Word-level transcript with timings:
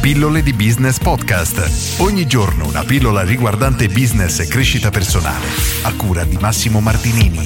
Pillole 0.00 0.42
di 0.42 0.54
Business 0.54 0.98
Podcast. 0.98 2.00
Ogni 2.00 2.26
giorno 2.26 2.66
una 2.66 2.84
pillola 2.84 3.22
riguardante 3.22 3.86
business 3.88 4.38
e 4.38 4.46
crescita 4.46 4.88
personale. 4.88 5.44
A 5.82 5.94
cura 5.94 6.24
di 6.24 6.38
Massimo 6.40 6.80
Martinini. 6.80 7.38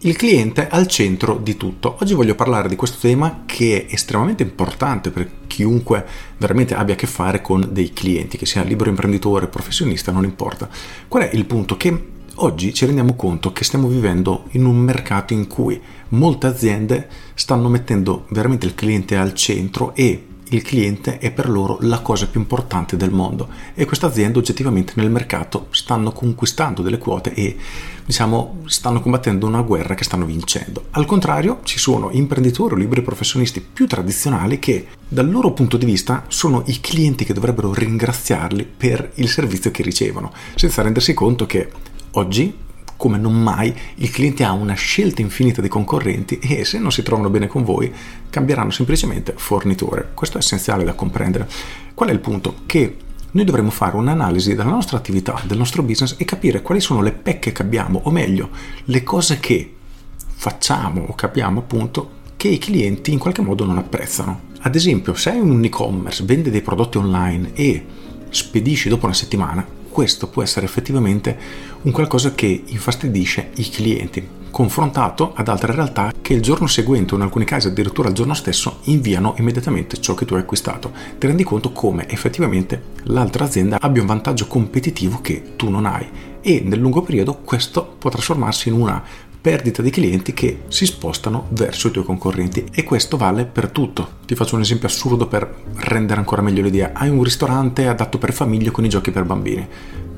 Il 0.00 0.14
cliente 0.14 0.68
al 0.68 0.86
centro 0.86 1.38
di 1.38 1.56
tutto. 1.56 1.96
Oggi 2.00 2.12
voglio 2.12 2.34
parlare 2.34 2.68
di 2.68 2.76
questo 2.76 2.98
tema 3.00 3.44
che 3.46 3.86
è 3.86 3.94
estremamente 3.94 4.42
importante 4.42 5.10
per 5.10 5.30
chiunque 5.46 6.04
veramente 6.36 6.74
abbia 6.74 6.92
a 6.92 6.98
che 6.98 7.06
fare 7.06 7.40
con 7.40 7.66
dei 7.72 7.94
clienti, 7.94 8.36
che 8.36 8.44
sia 8.44 8.62
libero 8.62 8.90
imprenditore, 8.90 9.48
professionista, 9.48 10.12
non 10.12 10.24
importa. 10.24 10.68
Qual 11.08 11.22
è 11.22 11.30
il 11.32 11.46
punto? 11.46 11.78
Che 11.78 12.16
oggi 12.34 12.74
ci 12.74 12.84
rendiamo 12.84 13.14
conto 13.14 13.54
che 13.54 13.64
stiamo 13.64 13.88
vivendo 13.88 14.44
in 14.50 14.66
un 14.66 14.76
mercato 14.76 15.32
in 15.32 15.46
cui 15.46 15.80
molte 16.10 16.46
aziende 16.46 17.08
stanno 17.32 17.70
mettendo 17.70 18.26
veramente 18.28 18.66
il 18.66 18.74
cliente 18.74 19.16
al 19.16 19.32
centro 19.32 19.94
e 19.94 20.27
il 20.50 20.62
cliente 20.62 21.18
è 21.18 21.30
per 21.30 21.48
loro 21.48 21.78
la 21.82 22.00
cosa 22.00 22.26
più 22.26 22.40
importante 22.40 22.96
del 22.96 23.10
mondo 23.10 23.48
e 23.74 23.84
queste 23.84 24.06
aziende 24.06 24.38
oggettivamente 24.38 24.92
nel 24.96 25.10
mercato 25.10 25.66
stanno 25.70 26.12
conquistando 26.12 26.82
delle 26.82 26.98
quote 26.98 27.34
e 27.34 27.56
diciamo 28.04 28.62
stanno 28.66 29.00
combattendo 29.00 29.46
una 29.46 29.62
guerra 29.62 29.94
che 29.94 30.04
stanno 30.04 30.24
vincendo. 30.24 30.86
Al 30.90 31.06
contrario 31.06 31.60
ci 31.64 31.78
sono 31.78 32.10
imprenditori 32.10 32.74
o 32.74 32.76
liberi 32.76 33.02
professionisti 33.02 33.60
più 33.60 33.86
tradizionali 33.86 34.58
che 34.58 34.86
dal 35.06 35.30
loro 35.30 35.52
punto 35.52 35.76
di 35.76 35.86
vista 35.86 36.24
sono 36.28 36.62
i 36.66 36.80
clienti 36.80 37.24
che 37.24 37.34
dovrebbero 37.34 37.72
ringraziarli 37.72 38.64
per 38.64 39.12
il 39.14 39.28
servizio 39.28 39.70
che 39.70 39.82
ricevono, 39.82 40.32
senza 40.54 40.82
rendersi 40.82 41.14
conto 41.14 41.46
che 41.46 41.70
oggi 42.12 42.66
come 42.98 43.16
non 43.16 43.40
mai 43.40 43.72
il 43.94 44.10
cliente 44.10 44.42
ha 44.42 44.52
una 44.52 44.74
scelta 44.74 45.22
infinita 45.22 45.62
di 45.62 45.68
concorrenti 45.68 46.40
e 46.40 46.64
se 46.64 46.78
non 46.80 46.90
si 46.90 47.02
trovano 47.02 47.30
bene 47.30 47.46
con 47.46 47.62
voi 47.62 47.90
cambieranno 48.28 48.70
semplicemente 48.70 49.34
fornitore. 49.36 50.10
Questo 50.12 50.36
è 50.36 50.40
essenziale 50.40 50.84
da 50.84 50.94
comprendere. 50.94 51.48
Qual 51.94 52.08
è 52.08 52.12
il 52.12 52.18
punto? 52.18 52.56
Che 52.66 52.96
noi 53.30 53.44
dovremmo 53.44 53.70
fare 53.70 53.96
un'analisi 53.96 54.54
della 54.54 54.64
nostra 54.64 54.96
attività, 54.96 55.40
del 55.44 55.58
nostro 55.58 55.82
business 55.82 56.16
e 56.18 56.24
capire 56.24 56.60
quali 56.60 56.80
sono 56.80 57.00
le 57.00 57.12
pecche 57.12 57.52
che 57.52 57.62
abbiamo, 57.62 58.00
o 58.02 58.10
meglio, 58.10 58.50
le 58.84 59.02
cose 59.04 59.38
che 59.38 59.74
facciamo 60.16 61.04
o 61.08 61.14
capiamo 61.14 61.60
appunto 61.60 62.16
che 62.36 62.48
i 62.48 62.58
clienti 62.58 63.12
in 63.12 63.18
qualche 63.18 63.42
modo 63.42 63.64
non 63.64 63.78
apprezzano. 63.78 64.40
Ad 64.60 64.74
esempio, 64.74 65.14
se 65.14 65.30
hai 65.30 65.38
un 65.38 65.62
e-commerce, 65.62 66.24
vende 66.24 66.50
dei 66.50 66.62
prodotti 66.62 66.96
online 66.96 67.52
e 67.54 67.84
spedisci 68.30 68.88
dopo 68.88 69.06
una 69.06 69.14
settimana, 69.14 69.64
questo 69.88 70.28
può 70.28 70.42
essere 70.42 70.66
effettivamente 70.66 71.36
un 71.82 71.92
qualcosa 71.92 72.34
che 72.34 72.64
infastidisce 72.66 73.50
i 73.56 73.68
clienti, 73.68 74.26
confrontato 74.50 75.32
ad 75.34 75.48
altre 75.48 75.72
realtà 75.72 76.12
che 76.20 76.34
il 76.34 76.40
giorno 76.40 76.66
seguente 76.66 77.14
o 77.14 77.16
in 77.16 77.22
alcuni 77.22 77.44
casi 77.44 77.68
addirittura 77.68 78.08
il 78.08 78.14
giorno 78.14 78.34
stesso 78.34 78.80
inviano 78.84 79.34
immediatamente 79.38 80.00
ciò 80.00 80.14
che 80.14 80.24
tu 80.24 80.34
hai 80.34 80.40
acquistato. 80.40 80.92
Ti 81.18 81.26
rendi 81.26 81.44
conto 81.44 81.72
come 81.72 82.08
effettivamente 82.08 82.82
l'altra 83.04 83.44
azienda 83.44 83.78
abbia 83.80 84.02
un 84.02 84.08
vantaggio 84.08 84.46
competitivo 84.46 85.20
che 85.20 85.54
tu 85.56 85.68
non 85.68 85.86
hai 85.86 86.06
e 86.40 86.62
nel 86.64 86.78
lungo 86.78 87.02
periodo 87.02 87.38
questo 87.44 87.96
può 87.98 88.10
trasformarsi 88.10 88.68
in 88.68 88.74
una 88.74 89.02
perdita 89.48 89.80
di 89.80 89.88
clienti 89.88 90.34
che 90.34 90.64
si 90.68 90.84
spostano 90.84 91.46
verso 91.52 91.88
i 91.88 91.90
tuoi 91.90 92.04
concorrenti 92.04 92.66
e 92.70 92.84
questo 92.84 93.16
vale 93.16 93.46
per 93.46 93.70
tutto. 93.70 94.16
Ti 94.26 94.34
faccio 94.34 94.56
un 94.56 94.60
esempio 94.60 94.88
assurdo 94.88 95.26
per 95.26 95.62
rendere 95.76 96.20
ancora 96.20 96.42
meglio 96.42 96.60
l'idea. 96.60 96.90
Hai 96.92 97.08
un 97.08 97.22
ristorante 97.22 97.86
adatto 97.86 98.18
per 98.18 98.34
famiglie 98.34 98.70
con 98.70 98.84
i 98.84 98.90
giochi 98.90 99.10
per 99.10 99.24
bambini. 99.24 99.66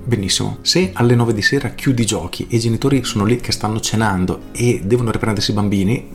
Benissimo, 0.02 0.58
se 0.62 0.90
alle 0.94 1.14
9 1.14 1.32
di 1.32 1.42
sera 1.42 1.68
chiudi 1.68 2.02
i 2.02 2.06
giochi 2.06 2.48
e 2.50 2.56
i 2.56 2.58
genitori 2.58 3.04
sono 3.04 3.24
lì 3.24 3.36
che 3.36 3.52
stanno 3.52 3.78
cenando 3.78 4.46
e 4.50 4.80
devono 4.82 5.12
riprendersi 5.12 5.52
i 5.52 5.54
bambini, 5.54 6.08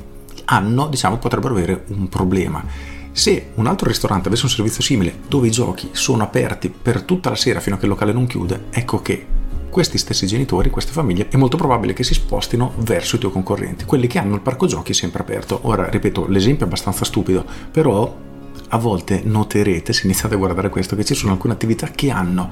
hanno, 0.44 0.88
diciamo, 0.88 1.18
potrebbero 1.18 1.54
avere 1.54 1.86
un 1.88 2.10
problema. 2.10 2.66
Se 3.14 3.52
un 3.56 3.68
altro 3.68 3.88
ristorante 3.88 4.28
avesse 4.28 4.44
un 4.44 4.52
servizio 4.52 4.84
simile 4.84 5.20
dove 5.30 5.48
i 5.48 5.52
giochi 5.52 5.88
sono 5.94 6.24
aperti 6.24 6.68
per 6.68 7.04
tutta 7.04 7.30
la 7.30 7.38
sera 7.38 7.62
fino 7.62 7.76
a 7.76 7.78
che 7.78 7.86
il 7.86 7.92
locale 7.92 8.12
non 8.12 8.28
chiude, 8.28 8.66
ecco 8.72 9.02
che 9.02 9.26
questi 9.70 9.98
stessi 9.98 10.26
genitori, 10.28 10.70
queste 10.70 10.92
famiglie, 10.92 11.28
è 11.30 11.38
molto 11.38 11.58
probabile 11.58 11.94
che 11.94 12.04
si 12.04 12.14
spostino 12.14 12.74
verso 12.78 13.16
i 13.16 13.20
tuoi 13.20 13.32
concorrenti, 13.32 13.86
quelli 13.86 14.08
che 14.08 14.20
hanno 14.20 14.36
il 14.36 14.42
parco 14.42 14.68
giochi 14.68 14.94
sempre 14.94 15.22
aperto. 15.22 15.60
Ora, 15.64 15.90
ripeto, 15.90 16.28
l'esempio 16.28 16.66
è 16.66 16.68
abbastanza 16.68 17.06
stupido, 17.06 17.46
però 17.72 18.24
a 18.70 18.78
volte 18.78 19.22
noterete, 19.24 19.94
se 19.94 20.06
iniziate 20.06 20.36
a 20.36 20.38
guardare 20.38 20.70
questo, 20.70 20.96
che 20.96 21.06
ci 21.06 21.14
sono 21.14 21.34
alcune 21.34 21.54
attività 21.54 21.88
che 21.88 22.10
hanno 22.10 22.50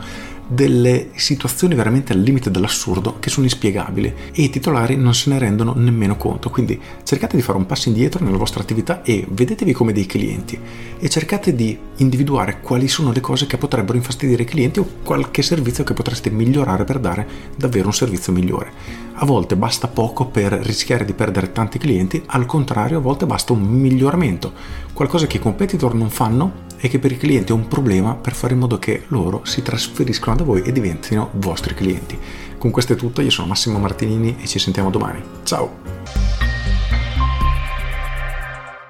delle 0.47 1.09
situazioni 1.15 1.73
veramente 1.73 2.13
al 2.13 2.19
limite 2.19 2.51
dell'assurdo 2.51 3.17
che 3.19 3.29
sono 3.29 3.45
inspiegabili 3.45 4.13
e 4.33 4.41
i 4.41 4.49
titolari 4.49 4.95
non 4.95 5.15
se 5.15 5.29
ne 5.29 5.39
rendono 5.39 5.73
nemmeno 5.75 6.17
conto. 6.17 6.49
Quindi 6.49 6.79
cercate 7.03 7.35
di 7.35 7.41
fare 7.41 7.57
un 7.57 7.65
passo 7.65 7.89
indietro 7.89 8.23
nella 8.23 8.38
vostra 8.38 8.61
attività 8.61 9.01
e 9.03 9.25
vedetevi 9.27 9.73
come 9.73 9.93
dei 9.93 10.05
clienti 10.05 10.59
e 10.99 11.09
cercate 11.09 11.55
di 11.55 11.77
individuare 12.03 12.59
quali 12.61 12.87
sono 12.87 13.11
le 13.11 13.19
cose 13.19 13.47
che 13.47 13.57
potrebbero 13.57 13.97
infastidire 13.97 14.43
i 14.43 14.45
clienti 14.45 14.79
o 14.79 14.87
qualche 15.03 15.41
servizio 15.41 15.83
che 15.83 15.93
potreste 15.93 16.29
migliorare 16.29 16.83
per 16.83 16.99
dare 16.99 17.27
davvero 17.55 17.87
un 17.87 17.93
servizio 17.93 18.31
migliore. 18.31 18.71
A 19.15 19.25
volte 19.25 19.55
basta 19.55 19.87
poco 19.87 20.27
per 20.27 20.51
rischiare 20.53 21.05
di 21.05 21.13
perdere 21.13 21.51
tanti 21.51 21.79
clienti, 21.79 22.21
al 22.27 22.45
contrario 22.45 22.97
a 22.97 23.01
volte 23.01 23.25
basta 23.25 23.53
un 23.53 23.61
miglioramento, 23.61 24.53
qualcosa 24.93 25.27
che 25.27 25.37
i 25.37 25.41
competitor 25.41 25.95
non 25.95 26.09
fanno 26.09 26.71
e 26.77 26.89
che 26.89 26.99
per 26.99 27.11
i 27.11 27.17
clienti 27.17 27.51
è 27.51 27.55
un 27.55 27.67
problema 27.67 28.13
per 28.13 28.33
fare 28.33 28.53
in 28.53 28.59
modo 28.59 28.77
che 28.77 29.05
loro 29.07 29.45
si 29.45 29.61
trasferiscano 29.61 30.37
da 30.37 30.43
voi 30.43 30.61
e 30.63 30.71
diventino 30.71 31.29
vostri 31.33 31.73
clienti. 31.73 32.19
Con 32.57 32.71
questo 32.71 32.93
è 32.93 32.95
tutto, 32.95 33.21
io 33.21 33.29
sono 33.29 33.47
Massimo 33.47 33.79
Martinini 33.79 34.35
e 34.41 34.47
ci 34.47 34.59
sentiamo 34.59 34.89
domani. 34.89 35.21
Ciao! 35.43 35.79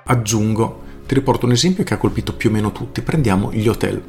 Aggiungo, 0.05 0.82
ti 1.13 1.19
riporto 1.19 1.45
un 1.45 1.51
esempio 1.51 1.83
che 1.83 1.93
ha 1.93 1.97
colpito 1.97 2.33
più 2.33 2.49
o 2.49 2.51
meno 2.51 2.71
tutti, 2.71 3.03
prendiamo 3.03 3.53
gli 3.53 3.67
hotel 3.67 4.01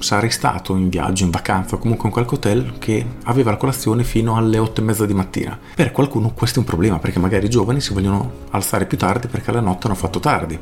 sarei 0.00 0.30
stato 0.30 0.76
in 0.76 0.90
viaggio, 0.90 1.24
in 1.24 1.30
vacanza 1.30 1.74
o 1.74 1.78
comunque 1.78 2.06
in 2.06 2.12
qualche 2.12 2.34
hotel 2.36 2.74
che 2.78 3.04
aveva 3.24 3.50
la 3.50 3.56
colazione 3.56 4.04
fino 4.04 4.36
alle 4.36 4.56
8 4.56 4.80
e 4.80 4.84
mezza 4.84 5.06
di 5.06 5.14
mattina. 5.14 5.58
Per 5.74 5.90
qualcuno 5.90 6.30
questo 6.34 6.58
è 6.58 6.60
un 6.60 6.68
problema 6.68 7.00
perché 7.00 7.18
magari 7.18 7.46
i 7.46 7.50
giovani 7.50 7.80
si 7.80 7.92
vogliono 7.92 8.32
alzare 8.50 8.86
più 8.86 8.96
tardi 8.96 9.26
perché 9.26 9.50
la 9.50 9.58
notte 9.58 9.88
hanno 9.88 9.96
fatto 9.96 10.20
tardi. 10.20 10.56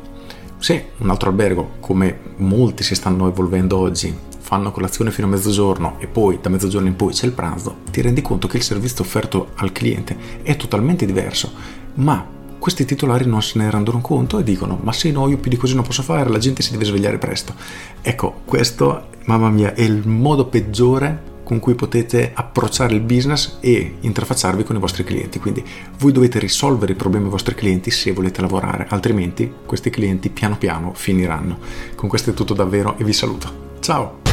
Se 0.56 0.92
un 0.96 1.10
altro 1.10 1.28
albergo, 1.28 1.72
come 1.80 2.18
molti 2.36 2.82
si 2.82 2.94
stanno 2.94 3.28
evolvendo 3.28 3.76
oggi, 3.76 4.16
fanno 4.38 4.72
colazione 4.72 5.10
fino 5.10 5.26
a 5.26 5.30
mezzogiorno 5.30 5.96
e 5.98 6.06
poi 6.06 6.38
da 6.40 6.48
mezzogiorno 6.48 6.88
in 6.88 6.96
poi 6.96 7.12
c'è 7.12 7.26
il 7.26 7.32
pranzo, 7.32 7.80
ti 7.90 8.00
rendi 8.00 8.22
conto 8.22 8.48
che 8.48 8.56
il 8.56 8.62
servizio 8.62 9.04
offerto 9.04 9.50
al 9.56 9.72
cliente 9.72 10.16
è 10.42 10.56
totalmente 10.56 11.04
diverso, 11.04 11.52
ma 11.94 12.35
questi 12.66 12.84
titolari 12.84 13.26
non 13.26 13.44
se 13.44 13.60
ne 13.60 13.70
rendono 13.70 14.00
conto 14.00 14.40
e 14.40 14.42
dicono 14.42 14.76
ma 14.82 14.92
se 14.92 15.12
no 15.12 15.28
io 15.28 15.36
più 15.38 15.48
di 15.48 15.56
così 15.56 15.76
non 15.76 15.84
posso 15.84 16.02
fare, 16.02 16.28
la 16.28 16.38
gente 16.38 16.62
si 16.62 16.72
deve 16.72 16.84
svegliare 16.84 17.16
presto. 17.16 17.54
Ecco, 18.02 18.40
questo, 18.44 19.10
mamma 19.26 19.50
mia, 19.50 19.72
è 19.72 19.82
il 19.82 20.04
modo 20.08 20.46
peggiore 20.46 21.34
con 21.44 21.60
cui 21.60 21.76
potete 21.76 22.32
approcciare 22.34 22.92
il 22.92 23.02
business 23.02 23.58
e 23.60 23.98
interfacciarvi 24.00 24.64
con 24.64 24.74
i 24.74 24.80
vostri 24.80 25.04
clienti. 25.04 25.38
Quindi 25.38 25.64
voi 26.00 26.10
dovete 26.10 26.40
risolvere 26.40 26.94
i 26.94 26.96
problemi 26.96 27.26
dei 27.26 27.32
vostri 27.32 27.54
clienti 27.54 27.92
se 27.92 28.10
volete 28.10 28.40
lavorare, 28.40 28.86
altrimenti 28.88 29.48
questi 29.64 29.88
clienti 29.88 30.28
piano 30.28 30.56
piano 30.58 30.90
finiranno. 30.92 31.60
Con 31.94 32.08
questo 32.08 32.30
è 32.30 32.34
tutto 32.34 32.52
davvero 32.52 32.98
e 32.98 33.04
vi 33.04 33.12
saluto. 33.12 33.76
Ciao! 33.78 34.25